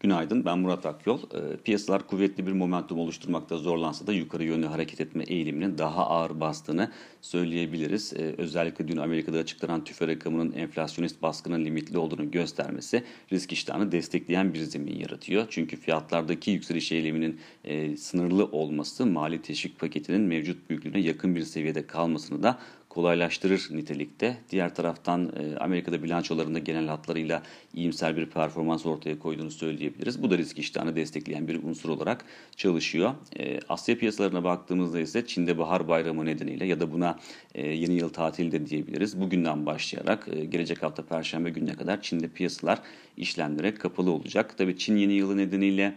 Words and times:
Günaydın, 0.00 0.44
ben 0.44 0.58
Murat 0.58 0.86
Akyol. 0.86 1.18
E, 1.18 1.56
piyasalar 1.56 2.06
kuvvetli 2.06 2.46
bir 2.46 2.52
momentum 2.52 2.98
oluşturmakta 2.98 3.56
zorlansa 3.56 4.06
da 4.06 4.12
yukarı 4.12 4.44
yönlü 4.44 4.66
hareket 4.66 5.00
etme 5.00 5.24
eğiliminin 5.24 5.78
daha 5.78 6.06
ağır 6.06 6.40
bastığını 6.40 6.90
söyleyebiliriz. 7.20 8.12
E, 8.12 8.34
özellikle 8.38 8.88
dün 8.88 8.96
Amerika'da 8.96 9.38
açıklanan 9.38 9.84
tüfe 9.84 10.06
rakamının 10.06 10.52
enflasyonist 10.52 11.22
baskının 11.22 11.64
limitli 11.64 11.98
olduğunu 11.98 12.30
göstermesi 12.30 13.04
risk 13.32 13.52
iştahını 13.52 13.92
destekleyen 13.92 14.54
bir 14.54 14.58
zemin 14.58 15.00
yaratıyor. 15.00 15.46
Çünkü 15.50 15.76
fiyatlardaki 15.76 16.50
yükseliş 16.50 16.92
eğiliminin 16.92 17.40
e, 17.64 17.96
sınırlı 17.96 18.44
olması 18.44 19.06
mali 19.06 19.42
teşvik 19.42 19.78
paketinin 19.78 20.20
mevcut 20.20 20.70
büyüklüğüne 20.70 21.00
yakın 21.00 21.34
bir 21.34 21.42
seviyede 21.42 21.86
kalmasını 21.86 22.42
da 22.42 22.58
kolaylaştırır 22.90 23.68
nitelikte. 23.70 24.36
Diğer 24.50 24.74
taraftan 24.74 25.32
e, 25.36 25.56
Amerika'da 25.56 26.02
bilançolarında 26.02 26.58
genel 26.58 26.86
hatlarıyla 26.86 27.42
iyimser 27.74 28.16
bir 28.16 28.26
performans 28.26 28.86
ortaya 28.86 29.18
koyduğunu 29.18 29.50
söyleyebiliriz. 29.50 30.22
Bu 30.22 30.30
da 30.30 30.38
risk 30.38 30.58
iştahını 30.58 30.96
destekleyen 30.96 31.48
bir 31.48 31.62
unsur 31.62 31.88
olarak 31.88 32.24
çalışıyor. 32.56 33.14
E, 33.38 33.60
Asya 33.68 33.98
piyasalarına 33.98 34.44
baktığımızda 34.44 35.00
ise 35.00 35.26
Çin'de 35.26 35.58
bahar 35.58 35.88
bayramı 35.88 36.26
nedeniyle 36.26 36.66
ya 36.66 36.80
da 36.80 36.92
buna 36.92 37.18
e, 37.54 37.68
yeni 37.68 37.94
yıl 37.94 38.08
tatili 38.08 38.52
de 38.52 38.66
diyebiliriz. 38.66 39.20
Bugünden 39.20 39.66
başlayarak 39.66 40.28
gelecek 40.48 40.82
hafta 40.82 41.02
perşembe 41.02 41.50
gününe 41.50 41.74
kadar 41.74 42.02
Çin'de 42.02 42.28
piyasalar 42.28 42.78
işlemlere 43.16 43.74
kapalı 43.74 44.10
olacak. 44.10 44.58
Tabii 44.58 44.78
Çin 44.78 44.96
yeni 44.96 45.12
yılı 45.12 45.36
nedeniyle 45.36 45.94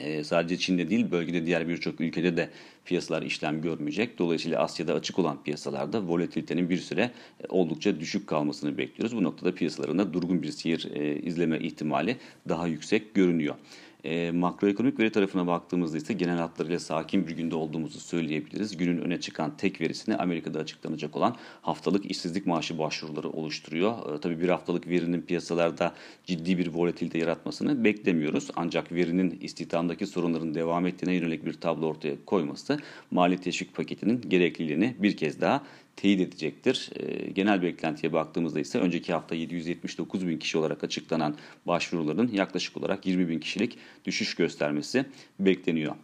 e, 0.00 0.24
sadece 0.24 0.58
Çin'de 0.58 0.90
değil 0.90 1.10
bölgede 1.10 1.46
diğer 1.46 1.68
birçok 1.68 2.00
ülkede 2.00 2.36
de 2.36 2.50
piyasalar 2.84 3.22
işlem 3.22 3.62
görmeyecek. 3.62 4.18
Dolayısıyla 4.18 4.60
Asya'da 4.62 4.94
açık 4.94 5.18
olan 5.18 5.42
piyasalarda 5.42 6.06
volatilitenin 6.08 6.70
bir 6.70 6.76
süre 6.76 7.02
e, 7.02 7.46
oldukça 7.48 8.00
düşük 8.00 8.26
kalmasını 8.26 8.78
bekliyoruz. 8.78 9.16
Bu 9.16 9.22
noktada 9.22 9.54
piyasalarında 9.54 10.12
durgun 10.12 10.42
bir 10.42 10.50
seyir 10.50 10.90
e, 10.94 11.16
izleme 11.16 11.58
ihtimali 11.58 12.16
daha 12.48 12.66
yüksek 12.66 13.14
görünüyor. 13.14 13.54
E, 14.04 14.30
makroekonomik 14.30 15.00
veri 15.00 15.12
tarafına 15.12 15.46
baktığımızda 15.46 15.96
ise 15.96 16.12
genel 16.12 16.38
hatlarıyla 16.38 16.78
sakin 16.78 17.26
bir 17.26 17.32
günde 17.32 17.54
olduğumuzu 17.54 18.00
söyleyebiliriz. 18.00 18.76
Günün 18.76 18.98
öne 18.98 19.20
çıkan 19.20 19.56
tek 19.56 19.80
verisini 19.80 20.16
Amerika'da 20.16 20.58
açıklanacak 20.58 21.16
olan 21.16 21.36
haftalık 21.62 22.10
işsizlik 22.10 22.46
maaşı 22.46 22.78
başvuruları 22.78 23.30
oluşturuyor. 23.30 24.14
E, 24.16 24.20
tabii 24.20 24.40
bir 24.40 24.48
haftalık 24.48 24.88
verinin 24.88 25.22
piyasalarda 25.22 25.94
ciddi 26.24 26.58
bir 26.58 26.66
volatilite 26.66 27.18
yaratmasını 27.18 27.84
beklemiyoruz. 27.84 28.50
Ancak 28.56 28.92
verinin 28.92 29.38
istihdamdaki 29.40 30.06
sorunların 30.06 30.54
devam 30.54 30.86
ettiğine 30.86 31.14
yönelik 31.14 31.44
bir 31.44 31.52
tablo 31.52 31.86
ortaya 31.86 32.14
koyması 32.26 32.78
mali 33.10 33.38
teşvik 33.38 33.74
paketinin 33.74 34.20
gerekliliğini 34.28 34.96
bir 34.98 35.16
kez 35.16 35.40
daha 35.40 35.62
teyit 36.00 36.20
edecektir. 36.20 36.90
E, 36.96 37.30
genel 37.30 37.62
beklentiye 37.62 38.12
baktığımızda 38.12 38.60
ise 38.60 38.78
önceki 38.78 39.12
hafta 39.12 39.34
779 39.34 40.28
bin 40.28 40.38
kişi 40.38 40.58
olarak 40.58 40.84
açıklanan 40.84 41.36
başvuruların 41.66 42.30
yaklaşık 42.32 42.76
olarak 42.76 43.06
20 43.06 43.28
bin 43.28 43.38
kişilik 43.38 43.78
düşüş 44.04 44.34
göstermesi 44.34 45.04
bekleniyor. 45.40 45.94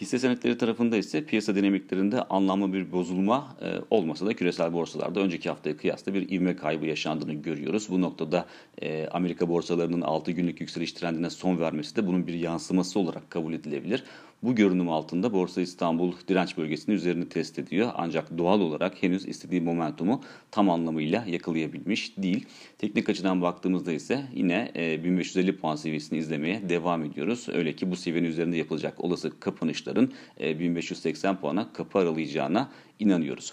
Hisse 0.00 0.18
senetleri 0.18 0.58
tarafında 0.58 0.96
ise 0.96 1.24
piyasa 1.24 1.54
dinamiklerinde 1.54 2.22
anlamlı 2.22 2.72
bir 2.72 2.92
bozulma 2.92 3.56
e, 3.62 3.74
olmasa 3.90 4.26
da 4.26 4.34
küresel 4.34 4.72
borsalarda 4.72 5.20
önceki 5.20 5.48
haftaya 5.48 5.76
kıyasla 5.76 6.14
bir 6.14 6.30
ivme 6.30 6.56
kaybı 6.56 6.86
yaşandığını 6.86 7.34
görüyoruz. 7.34 7.86
Bu 7.90 8.00
noktada 8.00 8.46
e, 8.82 9.08
Amerika 9.08 9.48
borsalarının 9.48 10.00
6 10.00 10.32
günlük 10.32 10.60
yükseliş 10.60 10.92
trendine 10.92 11.30
son 11.30 11.58
vermesi 11.58 11.96
de 11.96 12.06
bunun 12.06 12.26
bir 12.26 12.34
yansıması 12.34 12.98
olarak 12.98 13.30
kabul 13.30 13.52
edilebilir. 13.52 14.04
Bu 14.42 14.54
görünüm 14.54 14.88
altında 14.88 15.32
Borsa 15.32 15.60
İstanbul 15.60 16.12
direnç 16.28 16.56
bölgesinin 16.56 16.96
üzerini 16.96 17.28
test 17.28 17.58
ediyor. 17.58 17.90
Ancak 17.94 18.38
doğal 18.38 18.60
olarak 18.60 19.02
henüz 19.02 19.28
istediği 19.28 19.60
momentumu 19.60 20.22
tam 20.50 20.70
anlamıyla 20.70 21.24
yakalayabilmiş 21.26 22.18
değil. 22.18 22.46
Teknik 22.78 23.08
açıdan 23.08 23.42
baktığımızda 23.42 23.92
ise 23.92 24.24
yine 24.34 24.72
1550 25.04 25.50
e, 25.50 25.56
puan 25.56 25.76
seviyesini 25.76 26.18
izlemeye 26.18 26.68
devam 26.68 27.04
ediyoruz. 27.04 27.46
Öyle 27.52 27.72
ki 27.72 27.90
bu 27.90 27.96
seviyenin 27.96 28.28
üzerinde 28.28 28.56
yapılacak 28.56 29.04
olası 29.04 29.40
kapanışların 29.86 30.12
1580 30.40 31.34
e, 31.34 31.36
puana 31.36 31.72
kapı 31.72 31.98
aralayacağına 31.98 32.70
inanıyoruz. 32.98 33.52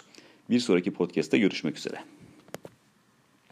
Bir 0.50 0.60
sonraki 0.60 0.90
podcast'ta 0.90 1.36
görüşmek 1.36 1.78
üzere. 1.78 2.13